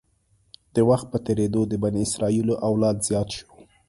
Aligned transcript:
د 0.75 0.77
وخت 0.89 1.07
په 1.11 1.17
تېرېدو 1.25 1.61
د 1.67 1.73
بني 1.83 2.01
اسرایلو 2.07 2.53
اولاد 2.69 2.97
زیات 3.07 3.29
شو. 3.37 3.47